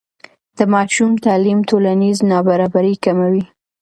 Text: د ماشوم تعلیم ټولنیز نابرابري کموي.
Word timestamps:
د 0.57 0.59
ماشوم 0.73 1.11
تعلیم 1.25 1.59
ټولنیز 1.69 2.17
نابرابري 2.31 2.95
کموي. 3.03 3.43